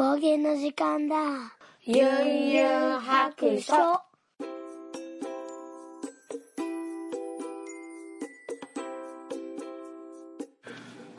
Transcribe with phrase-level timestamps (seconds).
[0.00, 1.14] 方言の時間だ。
[1.84, 2.06] ゆん
[2.52, 3.74] ゆん白書。
[3.74, 4.02] は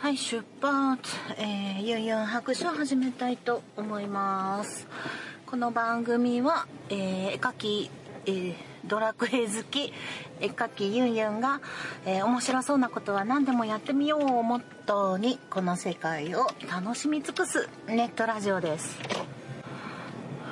[0.10, 1.16] い、出発。
[1.38, 4.88] えー、ゆんゆん白書を始めたいと思います。
[5.46, 7.92] この番組は、えー、絵描き、
[8.26, 8.56] えー、
[8.86, 9.94] ドラクエ好き、
[10.40, 11.62] 絵描きゆんゆんが、
[12.06, 19.00] えー、面白そうなことは何でもやってみようをモットーに、この世界を楽しみ尽くすネットラジオです。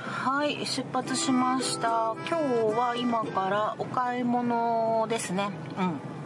[0.04, 2.16] はい、出発しました。
[2.28, 2.44] 今日
[2.78, 5.50] は今からお買い物ですね。
[5.78, 6.19] うん。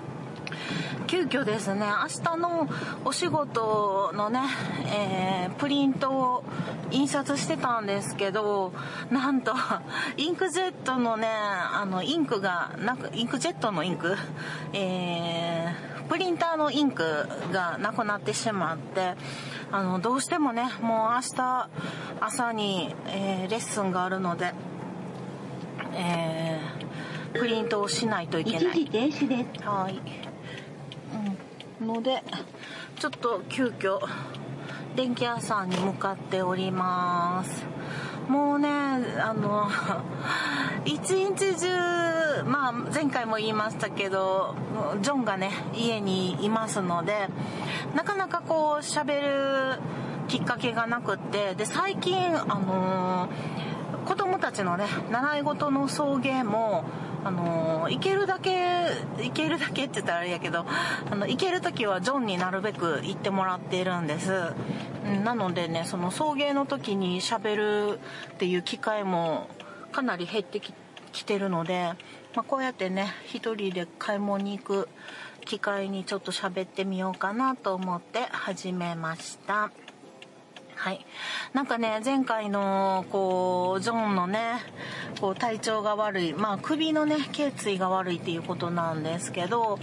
[1.13, 2.67] 急遽ですね、明日の
[3.05, 4.39] お仕事のね、
[4.87, 6.43] えー、プリントを
[6.89, 8.73] 印刷してたんですけど、
[9.11, 9.53] なんと、
[10.17, 14.17] インクジェットのね、あの、インクがなく、インクジェットのインク
[14.73, 17.03] えー、プリンターのインク
[17.51, 19.13] がなくなってしまって、
[19.71, 21.69] あの、どうしてもね、もう明日
[22.21, 24.55] 朝に、えー、レッスンがあるので、
[25.93, 28.81] えー、プリントをしないといけない。
[28.81, 29.63] 一時停止です。
[29.63, 30.32] はい。
[31.83, 32.23] ので、
[32.99, 33.99] ちょっと急遽、
[34.95, 37.65] 電気屋さんに向かっております。
[38.27, 39.69] もうね、あの、
[40.85, 44.55] 一日中、まあ、前回も言いましたけど、
[45.01, 47.29] ジョンがね、家にいますので、
[47.95, 49.21] なかなかこう、喋
[49.75, 49.79] る
[50.27, 53.27] きっかけがなくって、で、最近、あの
[54.05, 56.85] 子供たちのね、習い事の送迎も、
[57.25, 58.85] あの行けるだけ、
[59.17, 60.65] 行けるだけって言ったらあれやけど、
[61.09, 64.53] あの、行ける時はジョンになるべく行ってもらっているんです。
[65.23, 67.99] なのでね、その送迎の時に喋る
[68.33, 69.47] っていう機会も
[69.91, 70.73] かなり減ってき
[71.13, 71.93] きてるので、
[72.35, 74.89] まあ、こうやってね、一人で買い物に行く
[75.45, 79.71] 機会にちょっと喋ってみようかなと思って始めました。
[80.83, 81.05] はい。
[81.53, 84.59] なんかね、前回の、こう、ジョンのね、
[85.21, 89.79] こう、体調が悪い、まあ、首のね、頸椎が悪いっていうことなんですけど、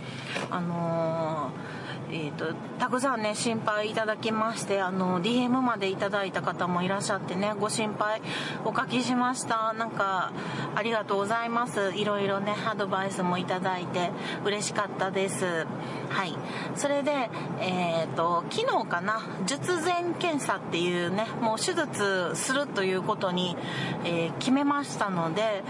[0.50, 1.79] あのー
[2.12, 8.20] えっ、と、たくさんね、心配いただきまして、あの、DM までいただいた方もいらっしゃってね、ご心配
[8.64, 9.72] おかけしました。
[9.72, 10.32] なんか、
[10.74, 11.92] ありがとうございます。
[11.94, 14.10] いろいろね、アドバイスもいただいて、
[14.44, 15.66] 嬉しかったです。
[16.08, 16.36] はい。
[16.74, 23.56] それで、えっ、と、昨日かな、術前検査っていうね、もう手術するということに、
[24.04, 25.62] えー決めましたので、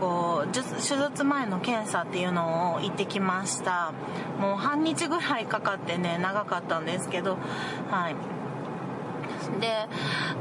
[0.00, 3.92] こう手術前の検査っていうのを行ってきました。
[4.38, 7.38] もう半日ぐらいかかってね長かったんですけど
[7.90, 8.16] はい。
[9.60, 9.88] で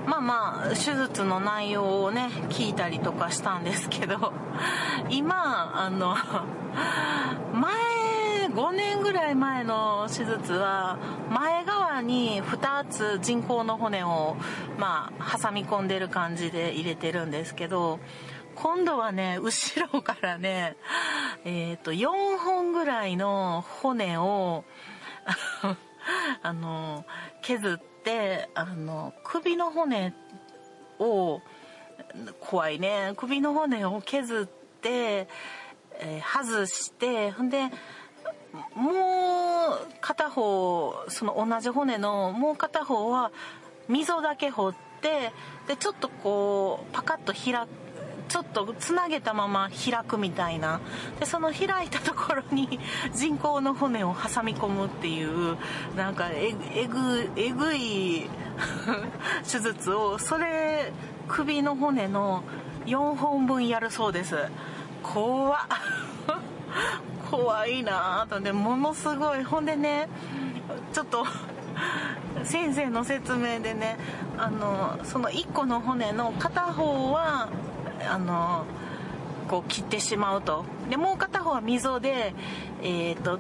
[0.06, 4.34] まあまあ手術の内容をね聞いたりとかしたんですけど
[5.10, 6.16] 今あの
[7.54, 7.74] 前
[8.48, 10.98] 5年ぐらい前の手術は
[11.30, 14.36] 前側に2つ人工の骨を
[14.78, 18.00] まあ挟み込んでる感じで入れてるんですけど
[18.56, 20.76] 今度はね 後ろからね
[21.46, 24.64] えっ、と4本ぐらいの骨を
[26.42, 27.06] あの
[27.42, 30.14] 削ってあの首の骨
[31.00, 31.42] を
[32.40, 34.46] 怖いね首の骨を削っ
[34.82, 35.28] て、
[36.00, 37.70] えー外してほんで
[38.76, 38.92] も
[39.76, 43.32] う片方その同じ骨のもう片方は
[43.88, 45.32] 溝だけ掘って
[45.68, 47.83] でちょっとこうパカッと開く
[48.34, 50.82] ちょっとつなげたまま開くみたいな。
[51.20, 52.80] でその開いたところに
[53.14, 55.56] 人工の骨を挟み込むっていう
[55.96, 58.28] なんかええぐえぐい
[59.46, 60.18] 手術を。
[60.18, 60.92] それ
[61.28, 62.42] 首の骨の
[62.88, 64.36] 4本分やるそうです。
[65.04, 65.60] 怖っ。
[67.30, 68.40] 怖いなぁと。
[68.40, 69.44] でものすごい。
[69.44, 70.10] ほんでね
[70.92, 71.24] ちょっと
[72.44, 73.96] 先生の説明でね
[74.40, 77.48] あのその1個の骨の片方は
[78.06, 78.66] あの
[79.48, 80.66] こう切ってしまうと。
[80.90, 82.34] でもう片方は溝で、
[82.82, 83.40] えー、と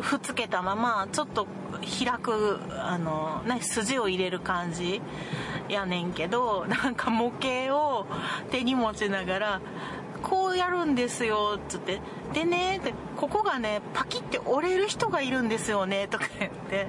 [0.00, 1.46] ふっつけたままちょっと
[1.82, 5.00] 開くあの、ね、筋を入れる感じ
[5.68, 8.06] やねんけどなんか模型を
[8.50, 9.60] 手に持ちながら
[10.22, 12.00] こうやるんですよっつって。
[12.32, 16.86] でねってここがねパキって折れる人がいるんですよねとか言って。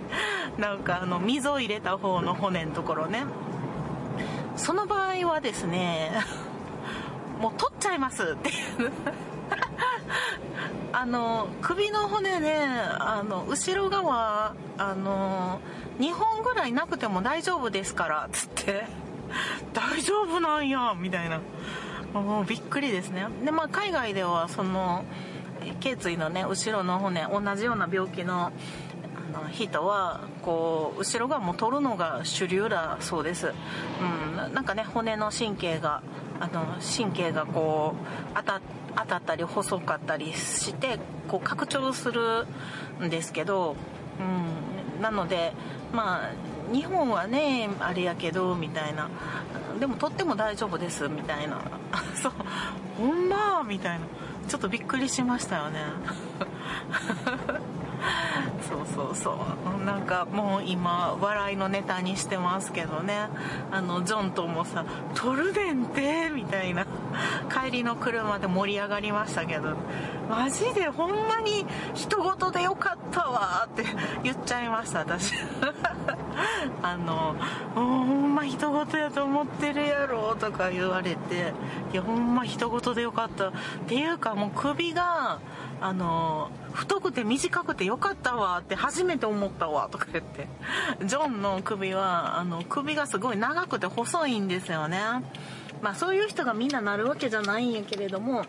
[0.57, 3.24] なんかあの溝を入れた方の骨のところね。
[4.56, 6.12] その場合はですね
[7.44, 8.24] もう取っちゃいます。
[8.24, 8.56] っていう。
[10.94, 12.56] あの首の骨ね
[13.00, 15.60] あの後ろ側あの
[16.00, 18.86] 2本ぐらいなくても大丈夫ですからつって。
[19.74, 21.42] 大丈夫なんやみたいな。
[22.13, 23.28] もうびっくりですね。
[23.44, 25.04] でまあ海外ではその
[25.81, 28.54] 頸椎のね後ろの骨同じような病気のあの
[29.51, 36.01] 人はこう後ろがもう取るのが主流だそうです、うん、なんかね骨の神経が
[36.39, 38.62] あの神経がこう当た
[38.95, 42.45] 当たったり細かったりしてこう拡張する
[43.01, 43.75] んですけど、
[44.19, 45.53] うん、なので
[45.91, 49.09] まあ日本はねあれやけどみたいな。
[49.79, 51.59] でもとっても大丈夫ですみたいな。
[52.15, 52.33] そう。
[52.97, 54.06] ほんまみたいな。
[54.47, 55.79] ちょっとびっくりしましたよね。
[58.67, 59.38] そうそうそ
[59.81, 59.85] う。
[59.85, 63.29] なんかもう今笑いのネタにしてますけどね。
[63.71, 64.85] あのジョンともさ
[65.15, 66.85] 「トルデンって」みたいな。
[67.50, 69.75] 帰りの車で盛り上がりましたけど
[70.29, 73.83] マジでほんまに人事でよかったわって
[74.23, 75.33] 言っちゃいました私。
[76.81, 77.35] あの
[77.75, 81.53] 「ほんま人事やと思ってるやろ」とか言われて
[81.94, 83.51] 「いやほんま人事でよかった」っ
[83.88, 85.39] ていうかもう首が
[85.83, 90.47] あの太くて短くてよかったわって初めて思ったわとか言って。
[91.06, 95.00] ジョンの首はあの首がすごい長くて細いんですよね。
[95.81, 98.45] まあそういう人がみんななるわけじゃないんやけれども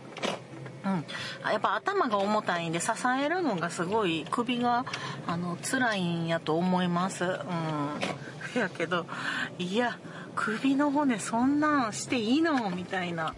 [0.84, 1.04] うん、
[1.50, 4.84] やっぱ頭が重たいんで支えるのがすごい首が
[5.26, 7.25] あの辛いんやと思います。
[7.25, 8.58] うん。
[8.58, 9.06] やけど
[9.58, 9.98] いや
[10.34, 13.34] 首の骨そんなんしていいのみたいな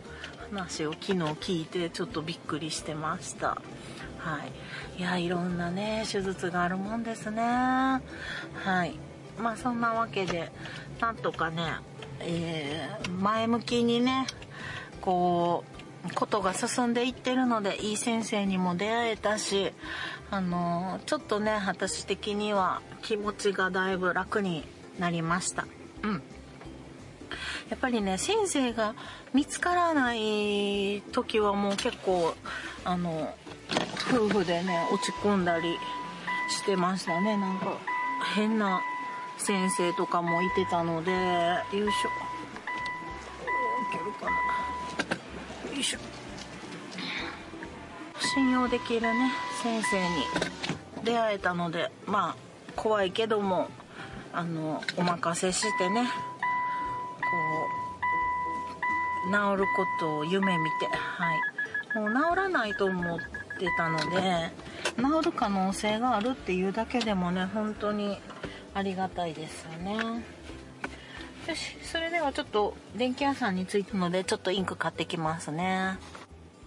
[0.51, 3.61] 話を昨日聞いてちょっとびっくりしてました。
[4.27, 4.41] は
[4.99, 5.01] い。
[5.01, 7.43] いやいろんなね手術があるもんですね。
[7.43, 8.01] は
[8.85, 8.99] い。
[9.39, 10.51] まあそんなわけで
[11.01, 11.63] なんとかね、
[12.19, 14.27] えー、前向きにね
[15.01, 15.63] こ
[16.11, 19.73] うことが進んでいってるのでいい先生にも出会えたし
[20.31, 24.65] あのちょっとね私的には気持ちがだいぶ楽に
[24.99, 25.69] なりました。
[26.03, 26.23] うん。
[27.71, 28.95] やっぱりね先生が
[29.35, 32.35] 見つからない時はもう結構
[32.85, 33.35] あの
[34.11, 35.77] 夫婦でね落ち込んだり
[36.49, 37.37] してましたね。
[37.37, 37.77] なんか
[38.35, 38.81] 変な
[39.39, 41.89] 先生とかもいてたのでよいしょ。
[41.89, 41.91] い
[43.93, 44.27] けるか
[45.67, 45.73] な。
[45.73, 45.99] よいしょ。
[48.21, 49.33] 信用できるね
[49.63, 50.07] 先生に。
[51.05, 52.37] 出会えたのでまあ
[52.75, 53.69] 怖いけども
[54.33, 56.09] あのお任せしてね。
[57.31, 57.69] こ
[59.29, 61.99] う治ることを夢見てはい。
[61.99, 63.25] もう治らないと思って
[63.77, 64.51] たので
[64.97, 68.19] 治る可能性があるっていうだけでもね本当に
[68.75, 69.97] ありがたいですよね。
[71.49, 75.99] よしそれではちょっと電気屋さんに着いたのでちょっとインク買ってきますね。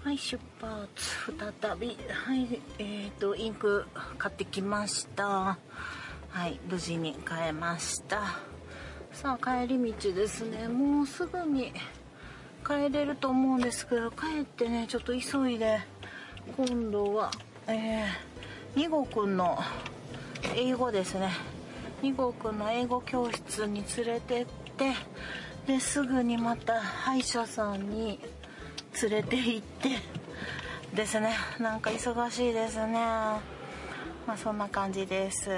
[0.03, 1.97] はい出発再び。
[2.09, 3.85] はいえーとインク
[4.17, 5.57] 買ってきました。
[6.29, 8.39] はい無事に買えました。
[9.11, 10.67] さあ帰り道ですね。
[10.67, 11.73] もうすぐに
[12.65, 15.79] 帰れると思うんですけど帰ってねちょっと急いで
[16.55, 17.31] 今度は
[17.67, 19.57] えー、2号くんの
[20.55, 21.29] 英語ですね。
[22.01, 24.45] 2号くんの英語教室に連れてっ
[24.77, 24.93] て
[25.67, 28.19] ですぐにまた歯医者さんに
[29.01, 29.89] 連れて行って
[30.95, 31.33] ですね。
[31.59, 32.93] なんか忙しいですね。
[32.93, 33.41] ま
[34.33, 35.49] あそんな感じです。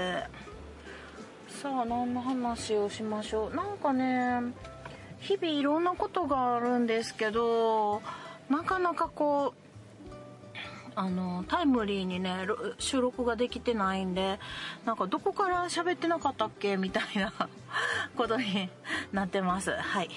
[1.62, 3.54] さあ何の話をしましょう。
[3.54, 4.52] なんかね
[5.20, 8.02] 日々いろんなことがあるんですけど
[8.50, 10.10] なかなかこう
[10.96, 12.48] あのタイムリーにね
[12.80, 14.40] 収録ができてないんで
[14.84, 16.76] なんかどこから喋ってなかったっけ？
[16.76, 17.32] みたいな
[18.16, 18.68] ことに
[19.12, 19.70] なってます。
[19.70, 20.10] はい。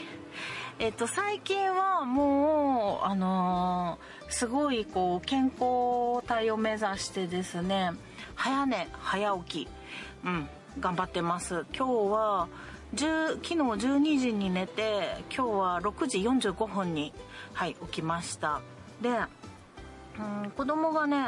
[0.80, 7.92] えっと最近はもうあのー、すごいこう健康体を目指してですね
[8.34, 9.68] 早寝早起き。
[10.26, 10.50] うん。
[10.80, 11.66] 頑張ってます。
[11.76, 12.48] 今日は
[12.92, 17.14] 昨日12時に寝て今日は6時45分に、
[17.54, 18.62] はい、起きました。
[19.02, 19.10] で
[20.18, 21.28] うん子供がね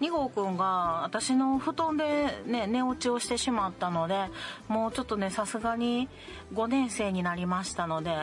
[0.00, 4.26] 2号くんが私の布団でね寝落ちをしてしまったので
[4.68, 6.08] もうちょっとねさすがに
[6.54, 8.16] 5年生になりましたので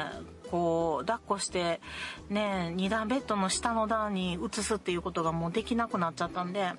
[0.49, 1.81] こう抱っこして
[2.29, 6.71] ね2段ベッドの下の段に移すっていうことがもうできなくなっちゃったんで、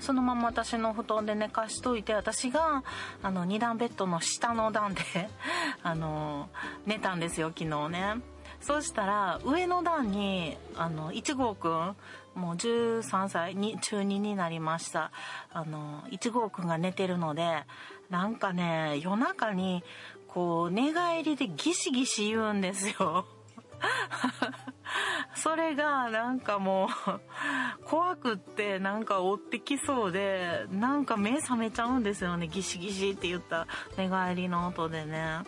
[0.00, 2.82] そのまま私の布団で寝かしといて私が
[3.22, 5.02] あの2段ベッドの下の段で
[5.82, 6.48] あの
[6.86, 8.16] 寝たんですよ昨日ね。
[8.60, 11.96] そうしたら上の段にあの1号くん
[12.34, 15.10] もう13歳に中2になりました。
[15.52, 17.64] あの1号くんが寝てるので
[18.10, 19.84] なんかね夜中に
[20.28, 23.26] こう寝返りでギシギシ言うんですよ。
[25.34, 32.48] それがなんかもう怖くってなんか追ってきそうでなんか目覚めちゃうんですよね。
[32.48, 33.66] ギシギシって言った
[33.96, 35.40] 寝返りの音でね。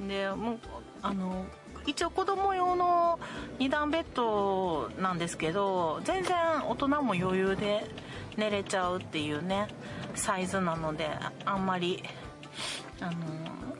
[0.00, 0.58] でもう
[1.02, 1.46] あの
[1.86, 3.18] 一応子供用の
[3.58, 6.36] 2段ベッドなんですけど全然
[6.68, 7.84] 大人も余裕で
[8.36, 9.68] 寝れちゃうっていうね
[10.14, 11.08] サイズなので
[11.44, 12.02] あんまり
[13.00, 13.12] あの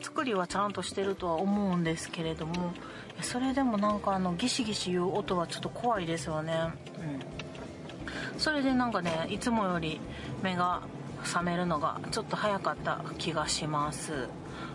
[0.01, 2.73] 作りはちゃんとしてるとは思うんですけれども。
[3.21, 6.53] それでもなんかあのギシギシいう音はちょっと怖いですよね。
[6.53, 8.39] うん。
[8.39, 9.99] それでなんかねいつもより
[10.41, 10.81] 目が
[11.23, 14.29] 覚めるのがちょっと早かった気がします。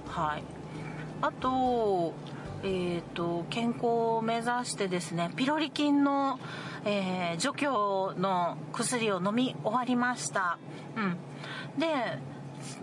[0.09, 0.43] はい。
[1.23, 2.15] あと
[2.67, 6.41] えーと、健康を目指してですねピロリ菌の、
[6.87, 10.59] えー、除去の薬を飲み終わりました、
[10.97, 11.01] う
[11.77, 11.87] ん、で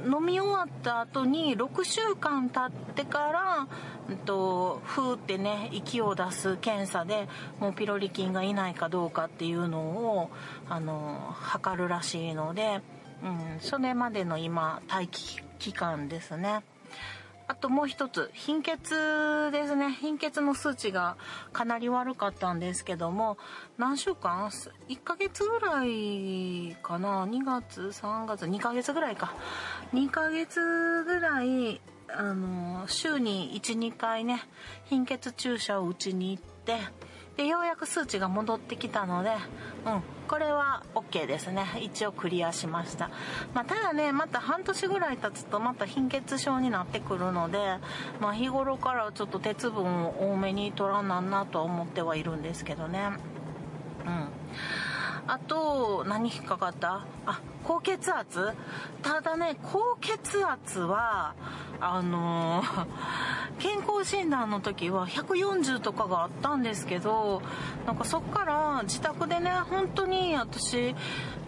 [0.06, 3.68] 飲み終わった後に6週間経ってから、
[4.12, 7.28] うんと、ふーってね息を出す検査で
[7.60, 10.30] もうピロリ菌がいないかどうかっていうのを
[10.70, 12.82] あの測るらしいので、
[13.24, 16.64] うん、それまでの今待機期間ですね
[17.52, 19.92] あともう一つ、貧血ですね。
[19.92, 21.18] 貧血の数値が
[21.52, 23.38] かなり悪かったんですけども、
[23.78, 24.48] 何週間
[24.88, 29.34] ?1 ヶ月ぐらいかな ?2 月、3月、2ヶ月ぐらいか。
[29.94, 31.82] 2ヶ月ぐらい、
[32.16, 34.42] あの、週に1、2回ね、
[34.86, 36.78] 貧血注射を打ちに行って、
[37.38, 39.32] でようやく数値が戻ってきたので、
[39.86, 41.66] うん、これは OK ですね。
[41.82, 43.10] 一応クリアしました、
[43.54, 47.58] まあ、ただねまた半年ぐらい経つとまた貧血症になってくるので、
[48.20, 53.12] まあ、日頃からちょっと鉄分を多めに取らなんなとは思ってはいるんですけどね。
[54.06, 54.28] うん。
[55.34, 57.06] あと何引っかかった？
[57.26, 58.52] あ高血圧？
[59.02, 61.36] ただね高血圧は
[61.80, 62.86] あのー、
[63.58, 67.42] 健康診断の時は140とかがあったんですけど
[67.88, 70.94] なんかそっから自宅でね本当に私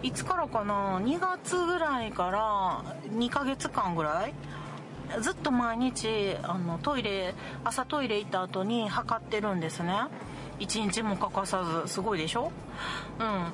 [0.02, 4.34] いつからかな2月ぐらいから2ヶ月間ぐらい
[5.20, 7.36] ずっと毎日あのトイレ
[7.66, 10.06] 朝トイレ行った後に測ってるんですね。
[10.60, 11.88] 1日も欠かさず。
[11.88, 12.52] すごいでしょ？
[13.20, 13.46] うん。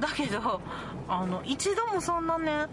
[0.00, 0.60] だけど
[1.08, 2.66] あの一度もそんなね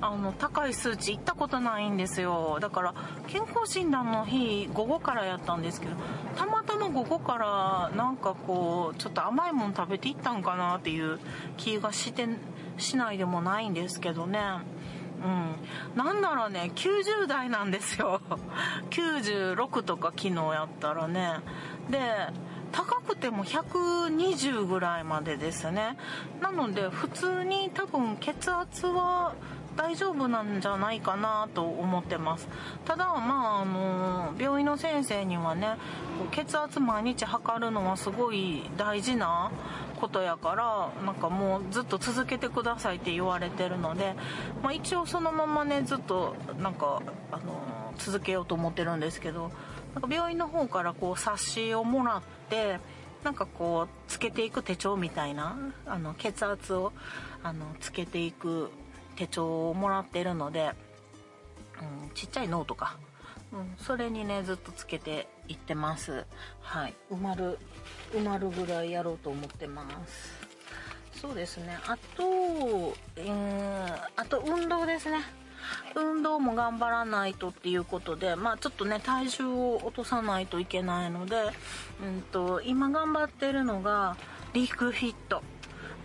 [0.00, 2.58] あの高い数値行ったことないんですよ。
[2.60, 2.94] だから
[3.28, 5.92] 健康診断の日午後からやったんですけど
[6.36, 11.18] たまたま午後からなんかこうちょっと甘いもん食べていったんかなっていう
[11.56, 12.28] 気がして
[12.76, 14.40] しないでもないんですけどね。
[15.16, 18.20] うん、なんならね90代なんですよ。
[18.90, 21.40] 96とか昨日やったらね。
[21.88, 21.98] で
[22.76, 25.96] 高くても120ぐらいまでですね。
[26.42, 29.32] なので普通に多分血圧は
[29.78, 32.46] 大丈夫なんじゃないかなと思ってます。
[32.84, 35.76] ただまああの病院の先生にはね
[36.32, 39.50] 血圧毎日測るのはすごい大事な
[39.98, 44.14] ことやからなんかもうずっと続けてくださいって言われてるので、
[44.62, 47.00] まあ、一応そのままねずっとなんか
[47.32, 49.50] あの続けようと思ってるんですけど
[49.96, 52.78] なんか病院の方からこう冊子をもらって
[53.24, 56.92] なんかこうつけていく手帳みたいなあの血圧を
[57.42, 58.70] あのつけていく
[59.16, 60.72] 手帳をもらってるので、
[62.04, 62.98] うん、ちっちゃいノートか、
[63.54, 66.26] うん、それにねずっとつけていってます。
[66.60, 66.94] はい。
[67.10, 67.58] 埋まる
[68.12, 70.46] 埋まるぐらいやろうと思ってます。
[71.18, 71.78] そうですね。
[71.86, 75.20] あと、えー、あと運動ですね。
[75.94, 81.36] 運動も頑張らないとっていうことで、まあちょっとね、体重を落とさないといけないので、
[82.02, 84.16] うんと、今頑張ってるのが、
[84.52, 85.42] リークフィット。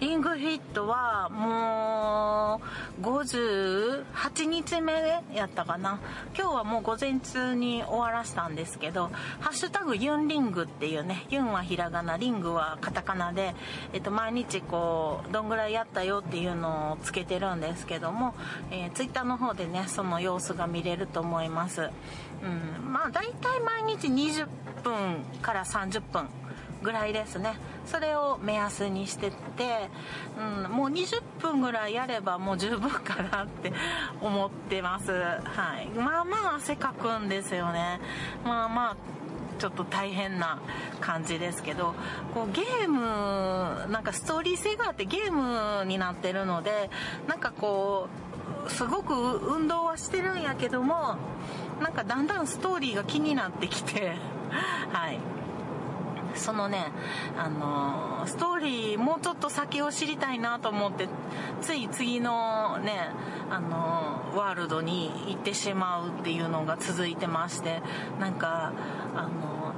[0.02, 2.60] リングフィットはも
[3.00, 4.94] う58日目
[5.32, 6.00] やったかな。
[6.36, 13.54] 今日はもう午前中に終わらしたんですけど「ハッシュタグユンリング」っていうねユンはひらがなリングはカタカナで、
[13.94, 18.34] えっと、毎日こうどんぐらいやったよっていうのをつけてるんですけども、
[18.72, 21.92] えー、ツイッターの方でねその様子が見れると思います。
[22.42, 24.48] うんまあ大体毎日20
[24.84, 26.28] 分から30分
[26.82, 27.56] ぐらいですね。
[27.86, 29.90] それを目安にしてって、
[30.38, 33.74] うん、もう20分ぐらいやればもう十分かなって
[34.22, 35.12] 思ってます。
[35.12, 35.88] はい。
[35.96, 38.00] まあまあ汗かくんですよね。
[38.44, 38.96] まあまあ
[39.60, 40.60] ちょっと大変な
[41.00, 41.94] 感じですけど
[42.34, 46.90] こうゲームなんかストーリー性があってゲームになってるので
[47.28, 48.08] なんかこ
[48.66, 51.18] うすごく運動はしてるんやけども
[51.80, 54.14] なんかだんだんストーリーが気になってきて
[54.92, 55.20] はい。
[56.36, 56.86] そのね、
[57.38, 61.08] あのー、ストーリーもうちょっと先を知りたいなと思って、
[61.62, 63.10] つい次のね、
[63.50, 67.82] あのー、ワールドに行ってしまうっていうのが続いてまして、
[68.20, 68.74] なんか、
[69.16, 69.74] あの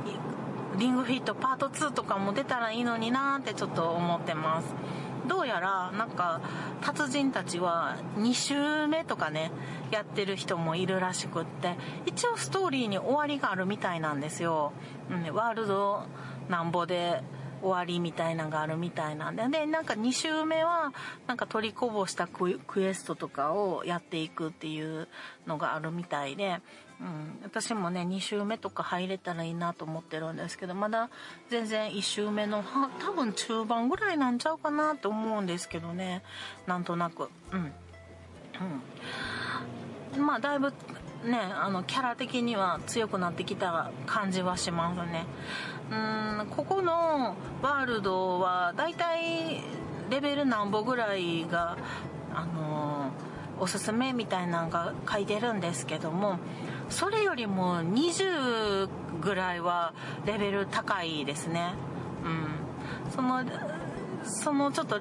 [0.75, 4.73] ー、リングフィットパート2とかも出たらいいのになーってちょっと思ってます。
[5.27, 6.41] どうやらなんか
[6.81, 9.51] 達人たちは2週目とかね
[9.91, 14.73] やってる人もいるらしくって一応ストーリーに終わりがあるみたいなんですよ、
[15.09, 16.03] うん、ワールド
[16.49, 17.21] なんぼで
[17.63, 19.47] 終わりみたいなのがあるみたいなんで。
[19.47, 20.93] でなんか2週目は
[21.27, 25.07] なんか取りこぼしたクエストとかをやっていくっていう
[25.47, 26.59] のがあるみたいで、
[26.99, 31.09] うん、私もね2週目とか入れたらいいなと思ってるんですけどまだ
[31.49, 32.63] 全然1週目の
[32.99, 36.21] 多分中盤ぐらいなんちゃうかなと思うんですけどね。
[36.67, 37.29] なんとなく。
[37.51, 37.71] うん。
[40.15, 40.73] うん、まあだいぶ
[41.23, 45.25] ねあのキャラ的には強くなってきた感じはしますね。
[45.91, 49.61] うんここのワールドはだいたい
[50.09, 51.77] レベル何歩ぐらいが
[52.33, 53.11] あの
[53.59, 56.37] おすすめみたいなのが書いてるんですけども
[56.89, 58.87] それよりも20
[59.21, 59.93] ぐらいは
[60.25, 61.73] レベル高いですね。
[62.23, 63.11] うん。
[63.11, 63.43] その
[64.25, 64.99] そのちょっと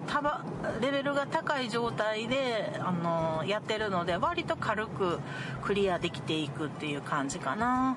[0.81, 5.19] レベルが高い状態で、あのやってるので割と軽く
[5.62, 7.97] クリアできていくっていう感じかな。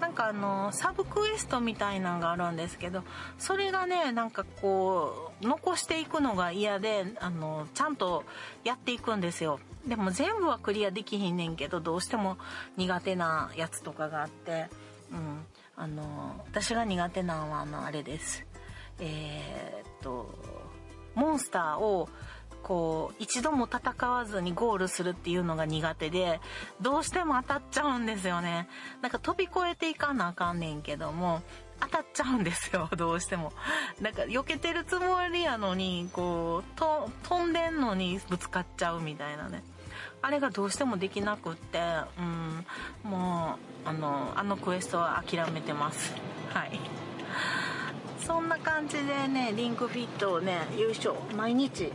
[0.00, 3.04] なんかあのサブクエストみたいなのがあるんですけど
[3.38, 8.24] それがねなんかこう残していくのが嫌であのちゃんと
[8.64, 9.60] やっていくんですよ。
[9.86, 12.38] でも全部はクリアできひんねんけどどうしても
[12.76, 14.68] 苦手なやつとかがあって
[15.12, 15.44] うん。
[15.76, 18.46] あの私が苦手なのはあのあれです。
[19.00, 20.28] えー、っと
[21.14, 22.08] モンスターを
[22.64, 26.40] こう一度も戦わずにゴールするっていうのが苦手で
[26.80, 28.68] どうしても当たっちゃうんですよね。
[29.02, 31.42] なんか飛び越えていかなあかんねんけども
[31.78, 33.52] 当たっちゃうんですよ どうしても。
[34.00, 39.62] なんか避けてるつもりやのにこうと飛んでんのにぶつかっちゃうみたいなね。
[40.22, 41.80] あれがどうしてもできなくって
[42.18, 42.66] うん
[43.02, 46.14] もうあのあのクエストは諦めてます。
[46.54, 46.80] はい。
[48.26, 51.92] そんな感じでねリンクフィットをね優勝毎日。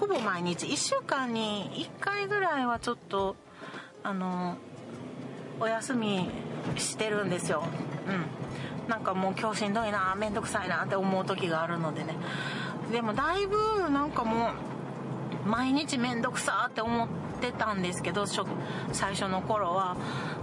[0.00, 0.66] ほぼ毎日。
[0.66, 3.36] 1週間に1回ぐらいはちょっと
[4.02, 4.56] あの
[5.60, 6.30] お休み
[6.76, 7.64] してるんですよ。
[8.06, 8.88] うん。
[8.88, 12.14] なんかもう今日しんどいなめんどくさいなって思う時があるのでね。
[12.90, 14.52] でもだいぶなんかも
[15.44, 17.08] う毎日めんどくさって思っ
[17.42, 19.96] てたんですけど最初の頃は。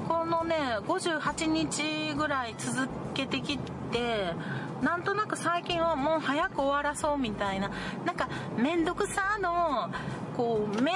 [0.08, 0.56] このね
[0.88, 4.34] 58日ぐらい続けてきて
[4.82, 7.72] なんとなく最近はもう早く終わらそうみたいな
[8.06, 9.90] なんか面倒くさの
[10.36, 10.96] こう面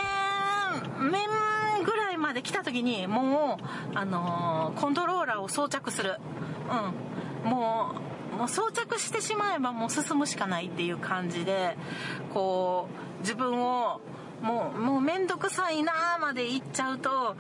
[1.00, 1.28] 面
[1.84, 3.58] ぐらいまで来た時にも
[3.94, 6.18] うあのー、コントローラーを装着する。
[6.70, 7.50] うん。
[7.50, 11.76] もうもう装着してしまえばもう進むしかないっていう感じで
[12.34, 12.88] こ
[13.18, 14.02] う自分を
[14.42, 17.36] もうもう面倒くさいなーまで行っちゃうと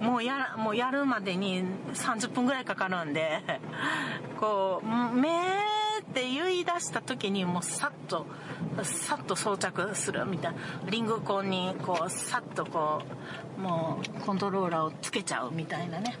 [0.00, 3.42] もうやもうやるまでに30分ぐらいかかるんで
[4.38, 8.26] こう「めー」って言い出した時にもうさっと
[8.82, 10.58] さっと装着するみたいな。
[10.90, 13.02] リングコンにこうさっとこ
[13.58, 16.16] うもうコントローラーをつけちゃうみたいなね、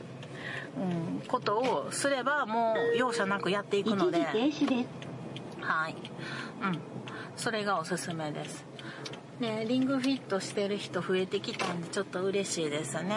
[0.76, 4.18] うん、ことをすればもう容赦なくやっていくので。
[5.60, 5.96] はい。
[6.62, 6.78] うん。
[7.36, 8.64] それがおすすめです
[9.40, 13.14] ね、リングフィットしてる人増えてきたんでちょっと嬉しいですね。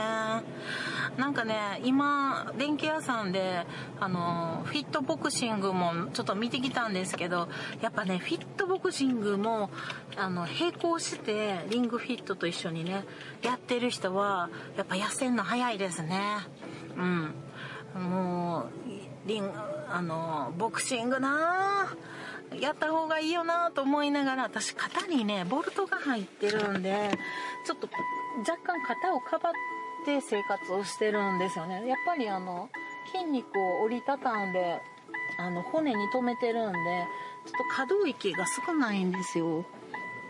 [1.17, 3.65] なんかね今電気屋さんで
[3.99, 7.47] あのフィットボクシングもちょっと見てきたんですけど
[7.81, 9.69] やっぱねフィットボクシングも
[10.17, 13.05] あの並行してリングフィットと一緒にね
[13.41, 16.19] やってる人はやっぱ痩せんの早いですね。
[16.97, 17.33] うん。
[17.95, 18.67] も
[19.25, 19.49] うリン
[19.89, 21.95] あのボクシングなあ
[22.57, 27.11] やった方がいいよなと思いながら私肩にねボルトが入ってるんで
[27.65, 27.87] ちょっと
[28.39, 29.53] 若干肩をかばっ
[30.05, 31.85] て生活をしてるんですよね。
[31.87, 32.69] やっぱりあの
[33.11, 34.81] 筋肉を折りたたんで
[35.37, 37.07] あの骨に留めてるんで
[37.45, 39.65] ちょっと可動域が少ないんですよ。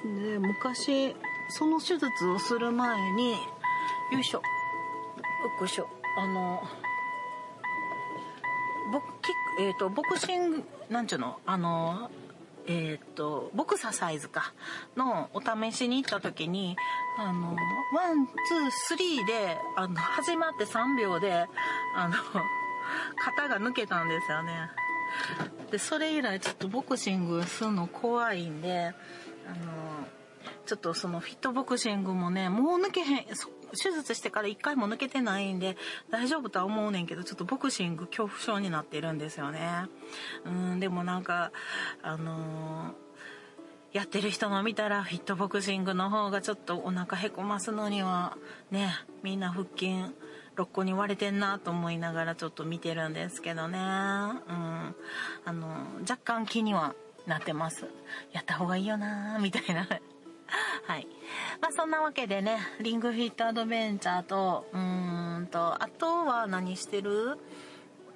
[0.04, 1.16] で昔
[1.50, 3.32] その手術をする前に
[4.12, 4.42] よいしょ
[5.60, 6.62] よいしょあの
[8.92, 11.38] ボキえーと、ボクシングなんちゅうの？
[11.46, 12.10] あの
[12.66, 14.54] えっ、ー、とボクササイズか
[14.96, 16.78] のお試しに行った時に
[17.18, 17.58] あの
[17.94, 21.46] ワンツースリーであの始まって3秒で
[21.96, 22.16] あの
[23.18, 24.70] 肩が抜けたんですよね。
[25.72, 28.96] でそれ以来ちょっとボクシングするの怖いんであの
[30.66, 33.26] ちょっとそのフィットボクシングもねもう抜けへん
[33.72, 35.78] 手術してから1回も抜けてないんで
[36.10, 39.86] 大丈夫とは思うねんけどちょっとボクシング恐怖症になってるんですよね。
[40.46, 41.52] うんでもなんか
[42.02, 48.38] あのー、やってる人の見たらフィットボクシングの方がちょっとお腹へこますのには
[48.72, 50.06] ねみんな腹筋
[50.56, 53.78] 6個に割れてんなと思いながらちょっと見てるんですけどね。
[53.78, 57.86] うんあの若干気にはなってます。
[58.32, 59.88] やった方がいいよなみたいな。
[60.86, 61.08] はい。
[61.62, 67.38] まあそんなわけでね、リングフィットアドベンチャーと、うーんと、あとは何してる？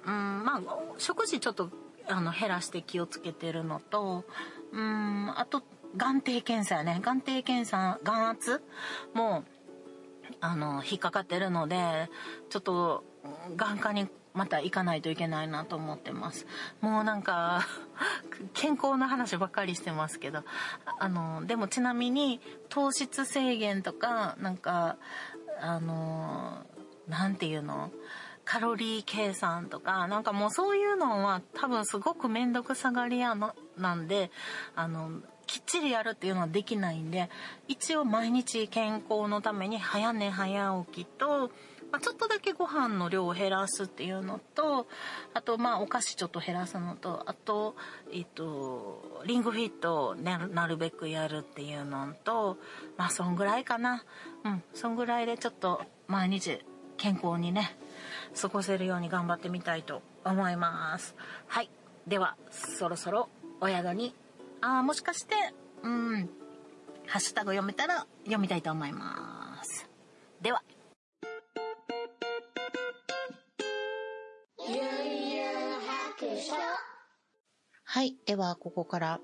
[0.06, 0.62] うん、まあ、
[0.98, 1.70] 食事ちょっと
[2.08, 4.24] あの、減らして気をつけてるのと、
[4.72, 5.62] うん、あと、
[5.96, 7.00] 眼底検査やね。
[7.02, 8.62] 眼底検査、眼圧
[9.14, 9.44] も、
[10.40, 12.10] あの、引っかかってるので、
[12.50, 13.04] ちょっと、
[13.56, 16.46] 眼科にまた行かないといけないなと思ってます。
[16.80, 17.66] もうなんか、
[18.52, 20.42] 健康の話ばっかりしてますけど、
[20.98, 24.96] あの、でもちなみに糖質制限とか、なんか、
[25.60, 26.66] あの、
[27.08, 27.92] なんていうの？
[28.44, 34.30] カロリー計算とか、なんかもうそういうのは多分すごくめんどくさがり屋のなんで、
[34.76, 37.30] あの、きっちりやるっていうのはできないんで、
[37.68, 41.50] 一応毎日健康のために早寝早起きと、
[41.94, 44.88] まあ、ちょっとだけご飯の量を減らすっていうのと、
[45.32, 47.76] あと、まあ、お菓子ちょっと減らすのと、あと、
[48.12, 52.58] えっと、リングフィットをなるべくやるっていうのと、
[52.96, 54.04] まあ、そんぐらいかな。
[54.42, 56.58] うん、そんぐらいでちょっと毎日
[56.96, 57.76] 健康にね、
[58.40, 61.14] 過ごせるように頑張ってみたいと思います。
[61.46, 61.70] はい。
[62.08, 63.28] では、そろそろ
[63.60, 64.16] お宿に
[64.62, 65.36] あ、あもしかして、
[65.84, 66.28] うん、
[67.06, 69.88] ハッシュタグ読めたら読みたいと思います。
[70.42, 70.60] では。
[77.94, 78.16] はい。
[78.26, 79.20] では、ここから、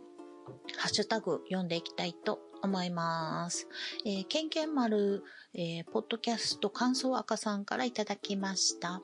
[0.76, 3.66] ハッシュタグ読んでいきたいと思います。
[4.06, 9.02] えー、ケンケン丸、えー、ポッドキャスト感想赤さんからいただきました。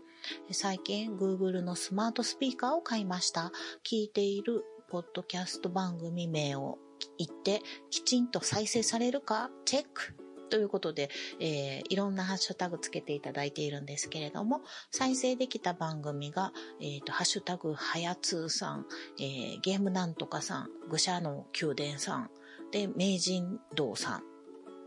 [0.52, 3.50] 最近 Google のスマートスピーカーを買いました。
[3.82, 6.78] 聞いているポッドキャスト番組名を
[7.18, 9.50] 言ってきちんと再生されるか？
[9.64, 10.14] チェック
[10.48, 18.86] ということで、えー、いろんなハッシュタグつけていただいているんですけれども、再生できた番組が、えっ、ー、と、ハッシュタグ、はやつーさん、
[19.18, 22.30] えー、ゲームなんとかさん、愚者の宮殿さん、
[22.70, 24.22] で、名人堂さん、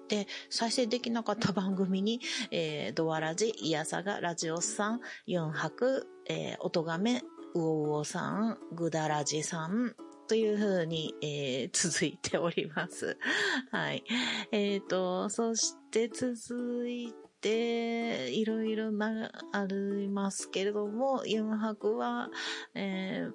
[0.08, 2.20] で、再生できなかった番組に、
[2.52, 7.22] えー、ドアラジ、イヤサガ、ラジオスさん、ユンハク、えー、オトガメ、
[7.54, 9.96] ウオウオさん、グダラジさん、
[10.30, 13.18] というふうに、えー、続いております。
[13.72, 14.04] はい。
[14.52, 17.12] えっ、ー、と、そして続い
[17.42, 22.30] て、いろいろな、ありますけれども、ユンハクは、
[22.76, 23.28] え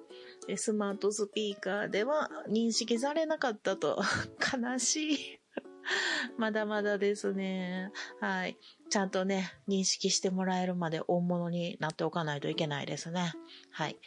[0.47, 4.01] ー、スマートスピーカーでは認識されなかったと。
[4.39, 5.44] 悲しい。
[6.37, 7.91] まだまだですね。
[8.19, 8.57] はい。
[8.89, 13.33] ちゃんとね、認識してもらえるまで大物になっておかないといけないですね。
[13.71, 13.97] はい。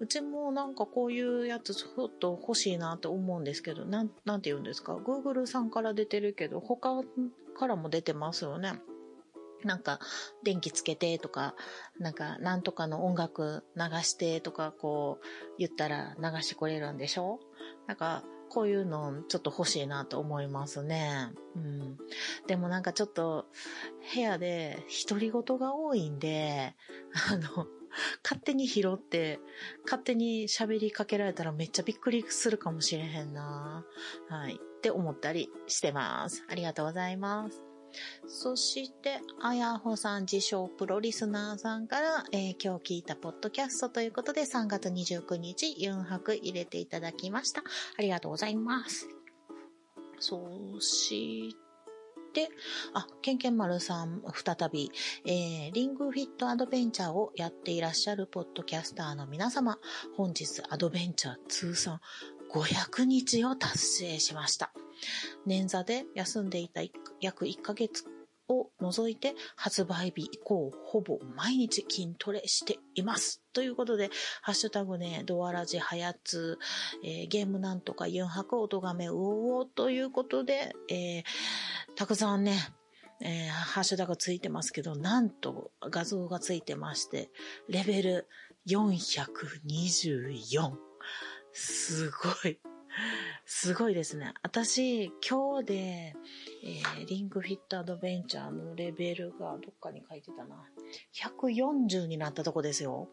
[0.00, 7.02] うちもなんかこういうやつちょっと欲しいなと思うんですけど、なん、なんて言うんですか ?Google さんから出てるけど、他
[7.58, 8.80] からも出てますよね。
[9.64, 9.98] なんか、
[10.44, 11.56] 電気つけてとか、
[11.98, 15.26] なんか、なんとかの音楽流してとか、こう、
[15.58, 17.40] 言ったら流してこれるんでしょ？
[17.88, 21.30] なんか、こういうのちょっと欲しいなと思いますね。
[21.56, 21.98] うん。
[22.46, 23.46] でもなんかちょっと
[24.14, 26.74] 部屋で独り言が多いんで、
[27.30, 27.66] あの、
[28.22, 29.40] 勝手に拾って、
[29.84, 33.84] 勝手に喋りかけられたらめっちゃびっくりするかもしれへんな。
[34.28, 34.54] はい。
[34.54, 36.44] って思ったりしてます。
[36.48, 37.67] ありがとうございます。
[38.26, 47.62] そして、あやほさん自称プロリスナーさんから、えー、今日聞いたポッドキャストということで3月29日、ユンハク入れていただきました。
[47.98, 49.08] ありがとうございます。
[50.18, 51.56] そし
[52.34, 52.48] て、
[52.92, 54.90] あ、ケンケンマルさん、再び、
[55.24, 59.78] えー、リングフィットアドベンチャーをやっていらっしゃるポッドキャスターの皆様、
[60.16, 62.00] 本日アドベンチャー通算
[62.50, 64.72] 500日を達成しました。
[65.46, 66.80] 捻挫で休んでいた
[67.20, 68.04] 約1ヶ月
[68.48, 73.42] を除いて発売日以降ほぼ毎日筋トレしています。
[73.52, 74.10] ということで、
[74.42, 76.58] ハッシュタグね、ドアラジハヤツ、
[77.04, 81.22] えー、ゲームなんとかユンハクオトガメウオーということで、えー、
[81.94, 82.58] たくさんね、
[83.20, 87.30] えー、ハッシュタグついてますけど、なんと画像がついてまして、
[87.68, 88.28] レベル
[88.68, 90.72] 424。
[91.52, 92.60] すごい。
[93.50, 94.34] すごいですね。
[94.42, 100.66] 私、今日で、えー、リングフィットアドベンチャーのレベルがどっかに書いてたな。
[101.14, 103.08] 140になったとこですよ。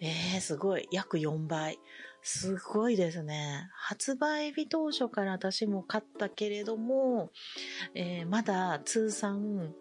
[0.00, 0.88] えー、すごい。
[0.90, 1.78] 約4倍。
[2.22, 3.68] すごいですね。
[3.74, 7.30] 発売日当初から私も買ったけれども、
[7.94, 9.74] えー、まだ通算、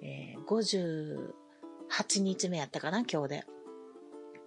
[0.00, 1.28] えー、
[1.90, 3.44] 58日目やったかな、今日で。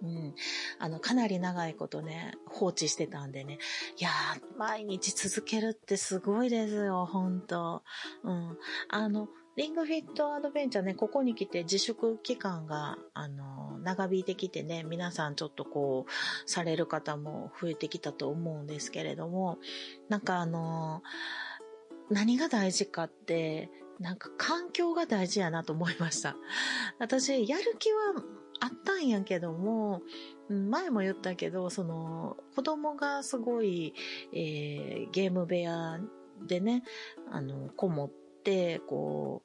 [0.02, 0.34] うん。
[0.78, 3.58] あの、かなり長いことね、放置してたんでね。
[3.98, 7.82] いやー、毎日続けるってすごいですよ、ほんと。
[8.22, 8.58] うん。
[8.88, 19.58] あの、リングフィットアドベンチャーね、ここに来て自粛期間が、あの、長引いてきてね、皆さんちょっとこう、される方も増えてきたと思うんですけれども、
[20.08, 21.02] なんかあの、
[22.08, 26.36] 何が大事かって、なんか環境が大事やなと思いました。
[27.00, 28.14] 私、やる気は
[28.60, 30.02] あったんやけども、
[30.48, 33.94] 前も言ったけど、その、子供がすごい、
[34.32, 36.00] えー、ゲーム部屋
[36.46, 36.82] でね、
[37.30, 38.10] あの、こもっ
[38.44, 39.42] て、こ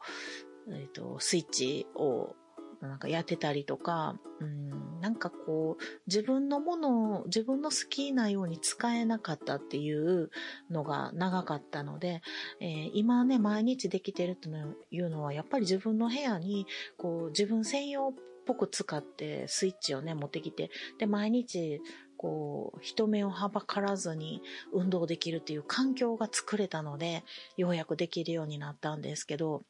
[0.67, 2.35] う、えっ、ー、と、スイッチを
[2.87, 10.29] なんかやってたりとか、うん、なんかこう、自分のものを自分の好きなように使えなかったっていう
[10.69, 12.21] のが長かったので、
[12.59, 14.49] えー、今ね、毎日できてるって
[14.91, 18.13] いうのは、やっぱり自分の部屋に、こう、自分専用
[18.45, 21.81] ぽく使ってスイッチをね、持ってきて、で、毎日、
[22.17, 27.23] こう、人目をはばからずに運動できるっていう環境が作れたので、
[27.57, 29.63] ようやくできるようになったんですけど、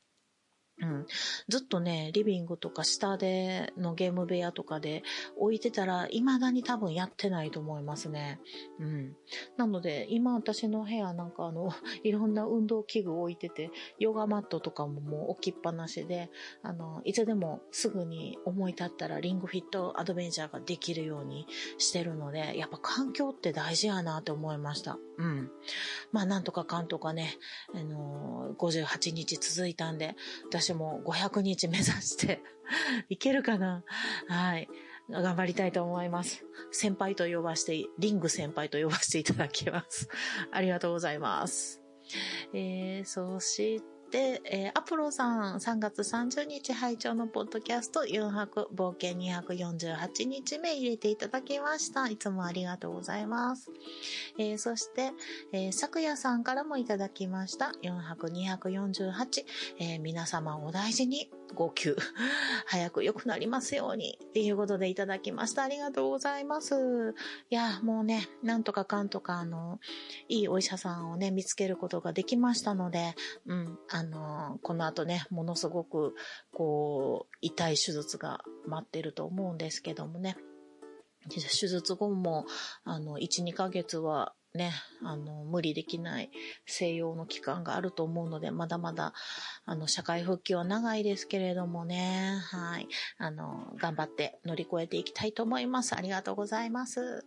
[0.81, 1.05] うん。
[1.49, 5.03] ずっとね、リビングとか下でのゲーム部屋とかで
[5.37, 8.39] 置いてたら、未だに多分やってないと思いますね。
[8.79, 9.15] うん。
[9.55, 11.69] なので、今私の部屋なんかあの、
[12.03, 16.31] いろんな運動器具置いてて、ヨガマットとかももう置きっぱなしで、
[16.63, 21.45] あの、いつでもすぐに思い立ったらリングフィットアドベンチャーができるように
[21.77, 24.97] してるので、やっぱ環境って大事やなって思いました。
[25.17, 25.51] うん。
[26.11, 27.37] まあ、なんとかかんとかね、
[27.73, 32.41] あのー、58日続いたんで、私私も500日目指して
[33.09, 33.83] いけるかな？
[34.29, 34.69] はい。
[35.09, 36.45] 頑張りたいと思います。
[36.71, 40.07] 先輩と呼ばして、リング先輩と呼ばせていただきます。
[40.51, 41.81] ありがとうございます。
[42.53, 52.07] えー、そして、で、えー、アプロさん、3月30日拝聴のポッドキャスト4泊冒険248日目入れていただきました。
[52.07, 53.71] いつもありがとうございます。
[54.37, 55.13] えー、そして、
[55.51, 57.71] えー、昨夜さんからもいただきました。
[57.81, 59.45] 4泊248、
[59.79, 61.95] えー、皆様お大事に号泣。
[62.67, 64.19] 早く良くなりますように。
[64.23, 65.63] っていうことでいただきました。
[65.63, 67.15] ありがとうございます。
[67.49, 69.79] いや、もうね、なんとかかんとか、あの、
[70.27, 76.15] いいお医者さんをね、見つけることができましたので、うん、あの、この後ね、ものすごく、
[76.51, 80.37] こう、痛い手術が待ってると思うんですけどもね。
[81.29, 82.45] 手術後も、
[82.83, 86.29] あの、1、2ヶ月はね、あの、無理できない
[86.67, 89.13] 西洋の期間があると思うので、まだまだ、
[89.65, 92.87] あの、社会復帰は長いですけれどもね、はい、
[93.17, 95.95] あの、頑張って乗り越えていきたいと思います。
[95.95, 97.25] ありがとうございます。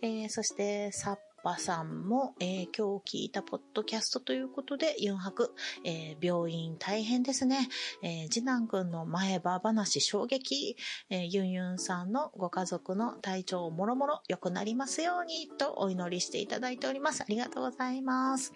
[0.00, 5.52] えー、そして、札パさんも、えー、今日聞いたポッドキャストということで、4泊、
[5.84, 7.68] えー、病院大変ですね。
[8.02, 10.76] えー、次男くんの前歯話衝撃、
[11.10, 17.22] えー、ユンユンさんのご家族の体調もろもろ良くなりますようにとお祈りしていただいております。
[17.22, 18.52] ありがとうございます。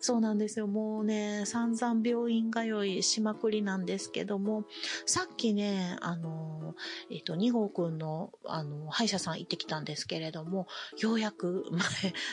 [0.00, 0.66] そうなんですよ。
[0.66, 4.64] もうね、散々病院通いしまくりなんですけども、
[5.06, 6.74] さっきね、あの、
[7.10, 10.66] えっ、ー、と、2号くんの、あの、歯医者さん行ってきたんですけれども、
[10.98, 11.80] ようやく前、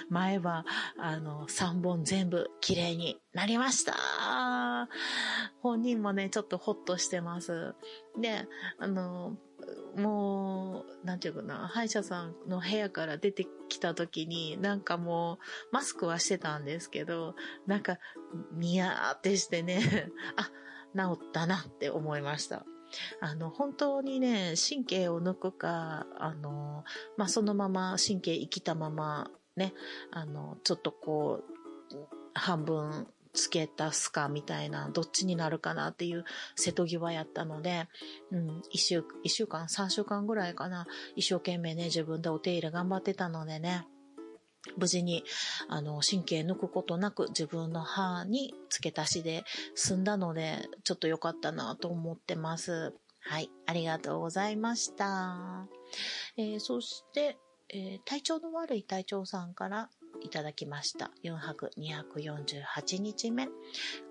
[0.10, 0.66] 前は、
[0.98, 4.90] あの、3本全部綺麗になりました
[5.62, 7.76] 本人もね、ちょっとホッとしてます。
[8.20, 8.48] で、
[8.80, 9.38] あの、
[9.96, 15.38] もう、なんていうかな、歯医者さんの部屋から出てきた時に、なんかもう、
[15.72, 17.98] マスクはしてたんですけど、なんか、
[18.54, 20.52] ニヤーってしてね、 あ、
[20.96, 22.66] 治ったなって思いました。
[23.22, 26.84] あの、本当にね、神経を抜くか、あの、
[27.18, 29.74] まあ、そのまま神経生きたままね、
[30.12, 31.44] あの、ちょっとこ
[31.92, 31.96] う、
[32.34, 37.88] 半分付け足すかみたいな、どっちになるかなっていう瀬戸際やったので、
[38.32, 43.86] うん、一週、一週間、三週間ぐらいかな、一生懸命ね、自分でお手入れ頑張ってたのでね、
[44.78, 45.24] 無事に、
[45.70, 49.44] あの、神経抜くことなく自分の歯に付け足しで
[49.76, 52.94] 済んだので、ちょっと良かったなと思ってます。
[53.28, 55.68] はい、ありがとうございました。
[56.38, 57.38] えー、そして、
[57.78, 59.90] えー、体調の悪い隊長さんから
[60.22, 61.12] いただきました。
[61.26, 63.50] 4泊248日目。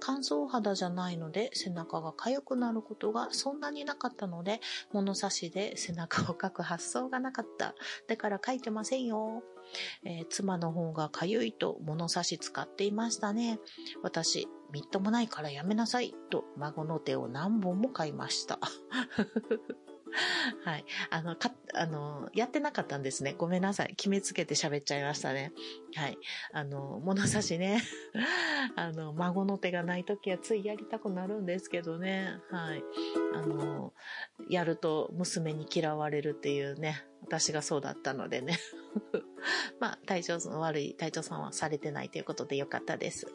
[0.00, 4.60] 乾燥肌じゃないので背中が痒くなることがそんなになかったので、
[4.92, 7.74] 物差しで背中を描く発想がなかった。
[8.06, 9.42] だから書いてませんよ。
[10.04, 13.58] えー、妻の方が痒いと物差し使っていましたね。
[14.02, 18.58] 私、みっともないからやめなさいと孫の手を何本も買いました。
[20.64, 20.84] はい。
[21.10, 23.34] あの、か、あの、やってなかったんですね。
[23.36, 23.94] ごめんなさい。
[23.96, 25.52] 決めつけて喋っちゃいましたね。
[25.94, 26.18] はい。
[26.52, 27.82] あの、物差しね。
[28.76, 32.38] あの、孫の手がないときはついやりたくなるんですけどね。
[32.50, 32.82] はい。
[33.34, 33.92] あの、
[34.48, 37.04] やると娘に嫌われるっていうね。
[37.22, 38.58] 私がそうだったのでね。
[39.80, 43.26] まあ、体調の悪い体調さんはされてないということでよかったです。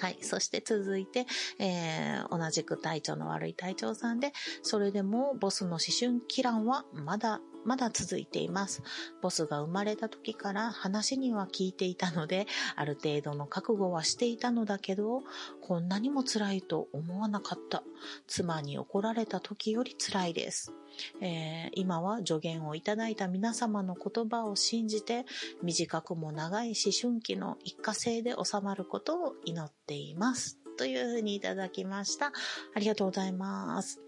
[0.00, 0.16] はい。
[0.22, 1.26] そして続いて、
[1.58, 4.32] えー、同じく体調の悪い隊長さんで、
[4.62, 8.82] それでもボスの思春期欄はまだまだ続いています。
[9.20, 12.46] ボスが生まれた時から話には聞いていたので、
[12.76, 15.22] ある程度の覚悟はしていたのだけど、
[15.60, 17.82] こんなにも辛いと思わなかった。
[18.26, 20.72] 妻に怒られた時より辛いです。
[21.20, 25.24] えー今は助言をいただいた皆様の言葉を信じて、
[25.62, 30.58] 短くも長い思春期の一過性で収まることを祈っています。
[30.76, 32.32] というふうにいただきました。
[32.74, 34.00] ありがとうございます。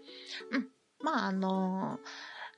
[0.51, 0.69] うん。
[1.01, 1.99] まあ、あの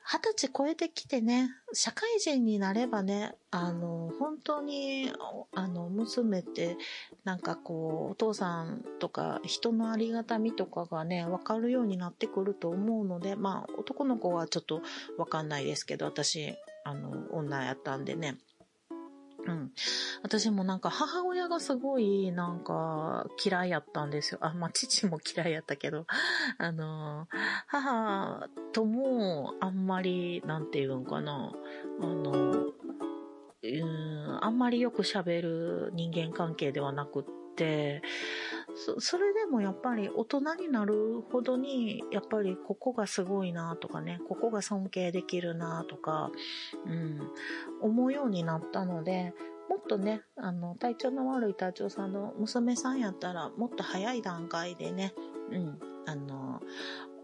[0.07, 5.11] 二十歳超えてきてね、社会人になればね、あの、本当に、
[5.55, 6.77] あの、娘って、
[7.23, 14.83] なんかこう、お父さんとか人のありがたみとかがね、わかるようになってくると思うので、まあ、男の子はちょっと
[15.17, 18.37] わかんないですけど、私、あの、女やったんでね。
[19.47, 19.71] うん。
[20.23, 24.39] 私もなんか母親がすごいなんか嫌いやったんですよ。
[24.41, 26.05] あ、まあ父も嫌いやったけど、
[26.57, 27.27] あの、
[27.67, 31.51] 母ともあんまり、なんていうんかな、
[32.01, 32.31] あの、
[33.63, 37.23] うん、あんまりよく喋る人間関係ではなくっ
[37.55, 38.01] て、
[38.75, 46.31] そそれでもやっぱり大人になるほどに、やっぱりここがすごいなとかね、ここが尊敬できるなとか、
[46.85, 47.21] うん、
[47.81, 49.33] 思うようになったので、
[49.69, 55.13] もっとね、あの、体調の悪い隊長さんの娘さんやったら、もっと早い段階でね、
[55.51, 56.61] うん、あの、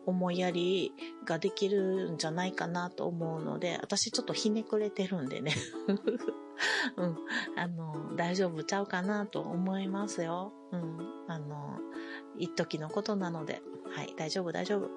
[0.06, 0.94] 思いやり
[1.26, 5.54] ができるんじゃないかなと思うので、私ちょっとひねくれてるんでね。
[6.98, 7.18] うん、
[7.56, 10.54] あの、大丈夫ちゃうかなと思いますよ。
[10.72, 10.98] うん、
[11.32, 11.80] あの、
[12.38, 13.62] 一時のことなので、
[13.96, 14.90] はい、大丈夫、大丈夫。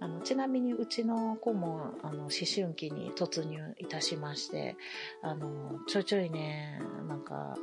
[0.00, 4.76] あの、ちなみにうちの子も、あの、思春期に突入いたしまして、
[5.22, 7.56] あの、ちょいちょいね、なんか、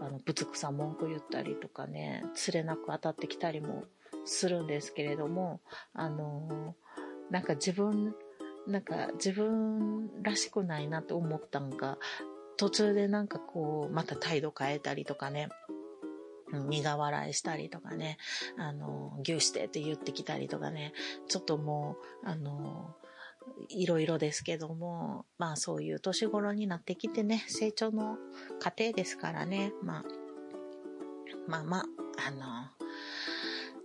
[0.00, 3.84] あの、ぶつくさ文句言ったりとかね、つれなく当たってきたりも
[4.26, 5.60] するんですけれども、
[5.94, 6.74] あの、
[7.30, 8.14] なんか自分、
[8.66, 11.98] なんか自分らしくないなと思ったんが、
[12.56, 15.48] 途中でなんかこう、また態度変えたりとかね、
[16.60, 18.18] 苦笑いしたりとかね、
[18.58, 20.92] あの、牛してって言ってきたりとかね、
[21.28, 22.94] ちょっともう、あの、
[23.68, 28.16] いろいろですけども、まあそういう年頃になってきてね、成長の
[28.60, 30.04] 過程ですからね、まあ、
[31.46, 31.84] まあまあ、
[32.26, 32.38] あの、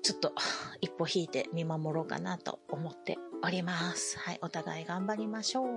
[0.02, 0.34] ちょっと
[0.82, 4.18] 一歩引いて見守ろうかなと思っております。
[4.20, 5.68] はい、お互い頑張りましょう。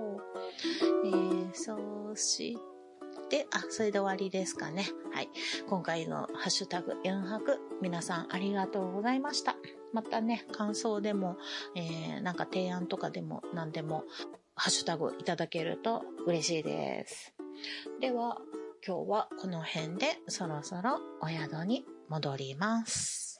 [1.05, 2.72] えー、そして、
[3.51, 4.85] あ、それで終わりですかね。
[5.13, 5.29] はい。
[5.67, 9.55] 今回のハッシュタグ4泊、皆さんありがとうございました。
[9.91, 11.37] またね、感想でも、
[11.75, 14.05] えー、なんか提案とかでも何でも、
[14.55, 17.33] ハッシュタグいただけると嬉しいです。
[17.99, 18.39] では、
[18.85, 23.39] 今日はこの辺でそろそろお宿に戻ります。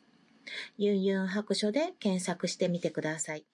[0.77, 3.45] ユンユン白書で検索してみてください。